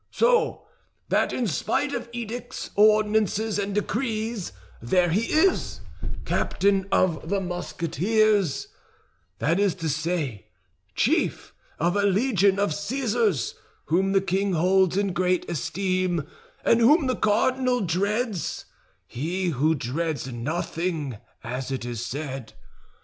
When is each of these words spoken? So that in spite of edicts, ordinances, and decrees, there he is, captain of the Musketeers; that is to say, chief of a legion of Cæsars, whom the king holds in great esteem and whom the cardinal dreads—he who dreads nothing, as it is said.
So 0.09 0.63
that 1.09 1.31
in 1.31 1.45
spite 1.45 1.93
of 1.93 2.09
edicts, 2.11 2.71
ordinances, 2.75 3.59
and 3.59 3.75
decrees, 3.75 4.51
there 4.81 5.11
he 5.11 5.31
is, 5.31 5.81
captain 6.25 6.87
of 6.91 7.29
the 7.29 7.39
Musketeers; 7.39 8.69
that 9.37 9.59
is 9.59 9.75
to 9.75 9.87
say, 9.87 10.47
chief 10.95 11.53
of 11.77 11.95
a 11.95 12.01
legion 12.01 12.57
of 12.57 12.71
Cæsars, 12.71 13.53
whom 13.89 14.13
the 14.13 14.21
king 14.21 14.53
holds 14.53 14.97
in 14.97 15.13
great 15.13 15.47
esteem 15.47 16.25
and 16.65 16.79
whom 16.81 17.05
the 17.05 17.15
cardinal 17.15 17.79
dreads—he 17.81 19.49
who 19.49 19.75
dreads 19.75 20.31
nothing, 20.33 21.17
as 21.43 21.69
it 21.71 21.85
is 21.85 22.03
said. 22.03 22.53